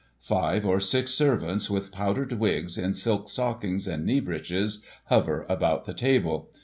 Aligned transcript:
Five 0.23 0.65
or 0.65 0.79
six 0.79 1.11
servants, 1.11 1.69
with 1.69 1.91
powdered 1.91 2.33
wigs, 2.33 2.75
in 2.75 2.95
silk 2.95 3.29
stockings 3.29 3.87
and 3.87 4.03
knee 4.03 4.19
breeches, 4.19 4.81
hover 5.09 5.45
about 5.47 5.85
the 5.85 5.93
table. 5.93 6.49